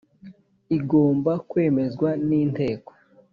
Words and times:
igomba 0.77 1.31
kwemezwa 1.49 2.09
n 2.27 2.29
inteko 2.41 2.91